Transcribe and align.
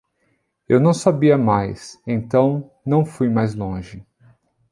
Eu 0.67 0.79
não 0.79 0.95
sabia 0.95 1.37
mais, 1.37 2.01
então 2.07 2.71
não 2.83 3.05
fui 3.05 3.29
mais 3.29 3.53
longe. 3.53 4.03